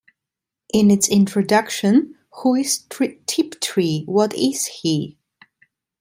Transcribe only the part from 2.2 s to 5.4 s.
Who is Tiptree, What is He?